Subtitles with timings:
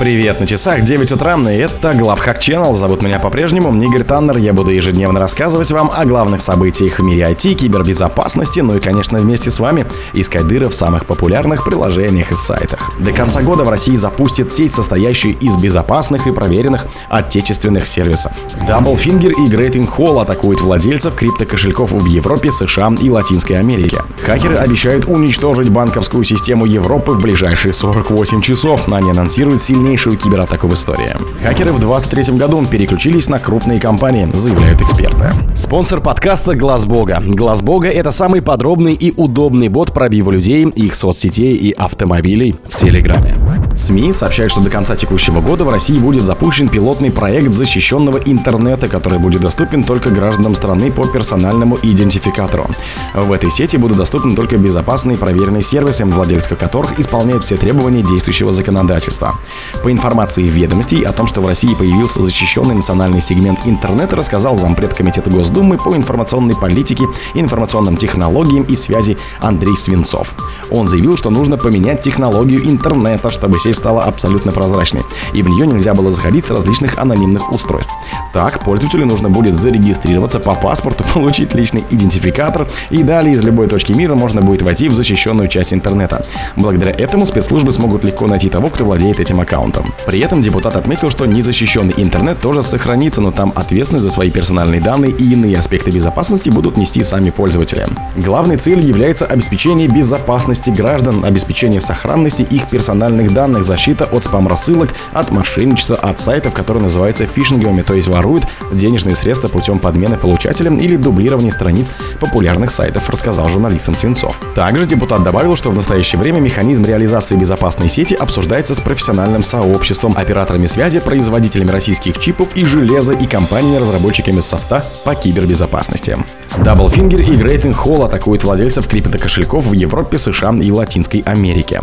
[0.00, 2.72] Привет, на часах 9 утра, и это Главхак Channel.
[2.72, 4.38] Зовут меня по-прежнему Игорь Таннер.
[4.38, 9.18] Я буду ежедневно рассказывать вам о главных событиях в мире IT, кибербезопасности, ну и, конечно,
[9.18, 9.84] вместе с вами
[10.14, 12.92] искать дыры в самых популярных приложениях и сайтах.
[12.98, 18.32] До конца года в России запустит сеть, состоящую из безопасных и проверенных отечественных сервисов.
[18.66, 24.00] Double Finger и Great Hall атакуют владельцев криптокошельков в Европе, США и Латинской Америке.
[24.24, 28.90] Хакеры обещают уничтожить банковскую систему Европы в ближайшие 48 часов.
[28.90, 31.16] Они анонсируют сильные крупнейшую кибератаку в истории.
[31.42, 35.32] Хакеры в 2023 году переключились на крупные компании, заявляют эксперты.
[35.56, 37.20] Спонсор подкаста Глаз Бога.
[37.20, 42.76] Глаз Бога это самый подробный и удобный бот пробива людей, их соцсетей и автомобилей в
[42.76, 43.34] Телеграме.
[43.80, 48.88] СМИ сообщают, что до конца текущего года в России будет запущен пилотный проект защищенного интернета,
[48.88, 52.68] который будет доступен только гражданам страны по персональному идентификатору.
[53.14, 58.52] В этой сети будут доступны только безопасные проверенные сервисы, владельцы которых исполняют все требования действующего
[58.52, 59.38] законодательства.
[59.82, 64.92] По информации ведомостей о том, что в России появился защищенный национальный сегмент интернета, рассказал зампред
[64.92, 70.34] Комитета Госдумы по информационной политике, информационным технологиям и связи Андрей Свинцов.
[70.70, 75.02] Он заявил, что нужно поменять технологию интернета, чтобы сеть стала абсолютно прозрачной,
[75.34, 77.92] и в нее нельзя было заходить с различных анонимных устройств.
[78.32, 83.92] Так, пользователю нужно будет зарегистрироваться по паспорту, получить личный идентификатор, и далее из любой точки
[83.92, 86.26] мира можно будет войти в защищенную часть интернета.
[86.56, 89.94] Благодаря этому спецслужбы смогут легко найти того, кто владеет этим аккаунтом.
[90.06, 94.80] При этом депутат отметил, что незащищенный интернет тоже сохранится, но там ответственность за свои персональные
[94.80, 97.86] данные и иные аспекты безопасности будут нести сами пользователи.
[98.16, 105.30] Главной целью является обеспечение безопасности граждан, обеспечение сохранности их персональных данных, защита от спам-рассылок, от
[105.30, 110.96] мошенничества, от сайтов, которые называются фишинговыми, то есть воруют денежные средства путем подмены получателям или
[110.96, 114.40] дублирования страниц популярных сайтов, рассказал журналистам Свинцов.
[114.54, 120.16] Также депутат добавил, что в настоящее время механизм реализации безопасной сети обсуждается с профессиональным сообществом,
[120.16, 126.18] операторами связи, производителями российских чипов и железа и компаниями-разработчиками софта по кибербезопасности.
[126.58, 131.80] DoubleFinger и GreetingGhoul атакуют владельцев криптокошельков в Европе, США и Латинской Америке.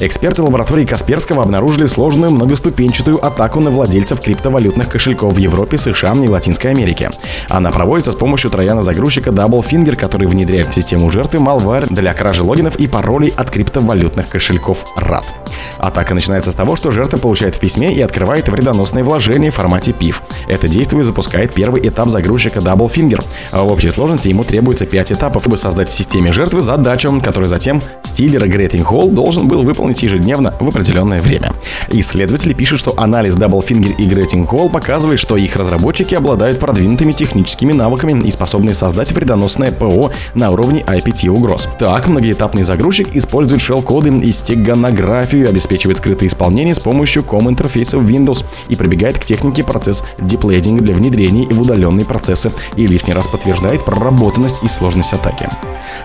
[0.00, 6.26] Эксперты лаборатории Касперского обнаружили сложную многоступенчатую атаку на владельцев криптовалютных кошельков в Европе, США и
[6.26, 7.12] Латинской Америке.
[7.48, 12.74] Она проводится с помощью трояна-загрузчика DoubleFinger, который внедряет в систему жертвы malware для кражи логинов
[12.80, 15.22] и паролей от криптовалютных кошельков RAT.
[15.78, 19.92] Атака начинается с того, что жертва получает в письме и открывает вредоносное вложение в формате
[19.92, 20.16] PIF.
[20.48, 23.24] Это действие запускает первый этап загрузчика DoubleFinger.
[23.52, 27.48] А в общей сложности ему требуется 5 этапов, чтобы создать в системе жертвы задачу, которую
[27.48, 31.52] затем stealer GreetingGhoul должен был выполнить ежедневно в определенное время.
[31.90, 38.26] Исследователи пишут, что анализ DoubleFinger и GreetingGhoul показывает, что их разработчики обладают продвинутыми техническими навыками
[38.26, 41.68] и способны создать вредоносное ПО на уровне APT угроз.
[41.78, 48.76] Так, многоэтапный загрузчик использует shell-коды и стеганографию, обеспечивает скрытое исполнение с помощью COM-интерфейса Windows и
[48.76, 54.62] прибегает к технике процесс деплейдинга для внедрения в удаленные процессы и лишний раз подтверждает проработанность
[54.62, 55.48] и сложность атаки.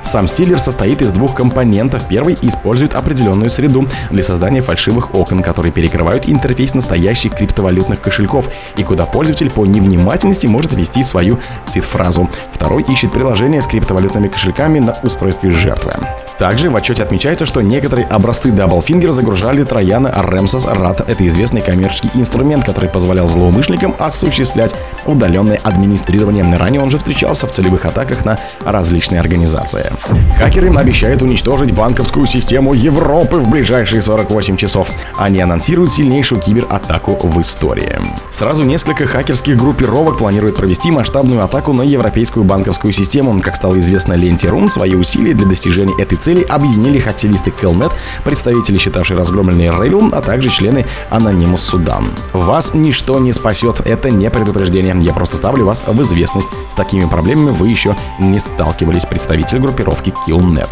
[0.03, 2.08] Сам стилер состоит из двух компонентов.
[2.08, 8.84] Первый использует определенную среду для создания фальшивых окон, которые перекрывают интерфейс настоящих криптовалютных кошельков и
[8.84, 12.30] куда пользователь по невнимательности может ввести свою сид-фразу.
[12.52, 15.94] Второй ищет приложение с криптовалютными кошельками на устройстве жертвы.
[16.41, 21.06] Также в отчете отмечается, что некоторые образцы Double Finger загружали трояна Remsos RAT.
[21.07, 24.75] Это известный коммерческий инструмент, который позволял злоумышленникам осуществлять
[25.06, 26.44] удаленное администрирование.
[26.57, 29.94] Ранее он же встречался в целевых атаках на различные организации.
[30.40, 34.90] Хакеры обещают уничтожить банковскую систему Европы в ближайшие 48 часов.
[35.18, 38.00] Они анонсируют сильнейшую кибератаку в истории.
[38.31, 43.40] Сразу несколько хакерских группировок планируют провести масштабную атаку на европейскую банковскую систему.
[43.40, 47.92] Как стало известно ленте Рун, свои усилия для достижения этой цели цели объединили активисты Killnet,
[48.24, 52.06] представители, считавшие разгромленный Revil, а также члены Anonymous Судан.
[52.31, 56.47] Вас ничто не спасет, это не предупреждение, я просто ставлю вас в известность.
[56.70, 60.70] С такими проблемами вы еще не сталкивались, представитель группировки Killnet.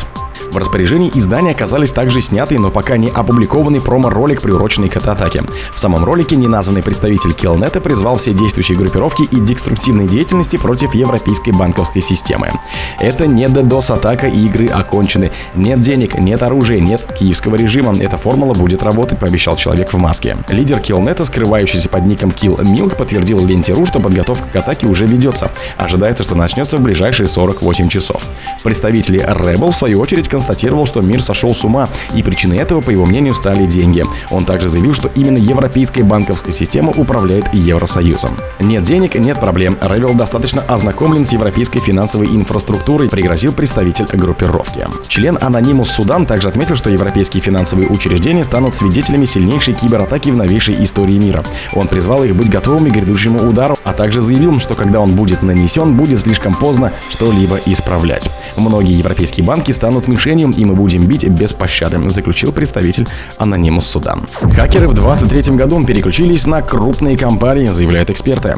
[0.51, 5.43] В распоряжении издания оказались также снятый, но пока не опубликованный промо-ролик, приуроченный к этой атаке.
[5.73, 11.51] В самом ролике неназванный представитель Killnet призвал все действующие группировки и деструктивной деятельности против европейской
[11.51, 12.51] банковской системы.
[12.99, 15.31] Это не DDoS-атака и игры окончены.
[15.53, 17.95] Нет денег, нет оружия, нет киевского режима.
[17.99, 20.37] Эта формула будет работать, пообещал человек в маске.
[20.47, 25.51] Лидер Killnet, скрывающийся под ником Kill Milk, подтвердил ленте.ру, что подготовка к атаке уже ведется.
[25.77, 28.23] Ожидается, что начнется в ближайшие 48 часов.
[28.63, 32.91] Представители Rebel, в свою очередь, констатировал, что мир сошел с ума, и причиной этого, по
[32.91, 34.05] его мнению, стали деньги.
[34.31, 38.37] Он также заявил, что именно европейская банковская система управляет Евросоюзом.
[38.61, 39.77] Нет денег, нет проблем.
[39.81, 44.87] Ревел достаточно ознакомлен с европейской финансовой инфраструктурой, пригрозил представитель группировки.
[45.09, 50.81] Член Анонимус Судан также отметил, что европейские финансовые учреждения станут свидетелями сильнейшей кибератаки в новейшей
[50.85, 51.43] истории мира.
[51.73, 55.43] Он призвал их быть готовыми к грядущему удару, а также заявил, что когда он будет
[55.43, 58.29] нанесен, будет слишком поздно что-либо исправлять.
[58.55, 64.25] Многие европейские банки станут мишенью, и мы будем бить без пощады, заключил представитель Анонимус Судан.
[64.33, 68.55] Хакеры в 2023 году переключились на крупные компании, заявляют эксперты.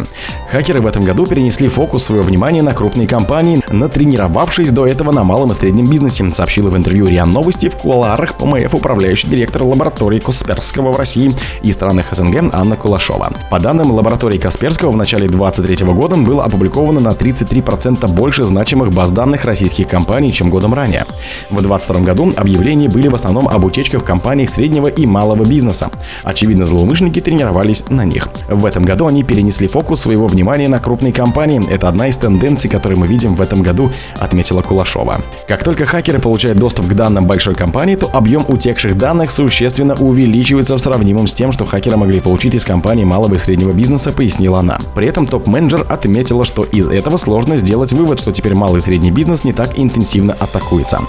[0.52, 5.24] Хакеры в этом году перенесли фокус своего внимания на крупные компании, натренировавшись до этого на
[5.24, 10.20] малом и среднем бизнесе, сообщила в интервью РИА Новости в кулуарах ПМФ управляющий директор лаборатории
[10.20, 13.32] Касперского в России и странах СНГ Анна Кулашова.
[13.50, 19.12] По данным лаборатории Касперского, в начале 2023 года было опубликовано на 33% больше значимых баз
[19.12, 21.06] данных российских компаний, чем годом ранее.
[21.50, 25.90] В 2022 году объявления были в основном об утечках в компаниях среднего и малого бизнеса.
[26.24, 28.30] Очевидно, злоумышленники тренировались на них.
[28.48, 31.68] В этом году они перенесли фокус своего внимания на крупные компании.
[31.70, 35.22] Это одна из тенденций, которые мы видим в этом году, отметила Кулашова.
[35.48, 40.76] Как только хакеры получают доступ к данным большой компании, то объем утекших данных существенно увеличивается
[40.76, 44.60] в сравнимом с тем, что хакеры могли получить из компании малого и среднего бизнеса, пояснила
[44.60, 44.80] она.
[44.96, 49.12] При этом топ-менеджер отметила, что из этого сложно сделать вывод, что теперь малый и средний
[49.12, 51.00] бизнес не так интенсивно атакуется.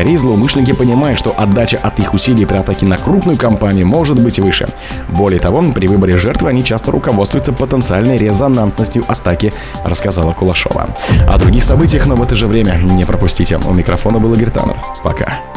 [0.00, 4.38] Скорее, злоумышленники понимают, что отдача от их усилий при атаке на крупную компанию может быть
[4.38, 4.66] выше.
[5.10, 9.52] Более того, при выборе жертвы они часто руководствуются потенциальной резонантностью атаки,
[9.84, 10.96] рассказала Кулашова.
[11.28, 13.58] О других событиях, но в это же время не пропустите.
[13.58, 14.78] У микрофона был Игорь Таннер.
[15.04, 15.49] Пока.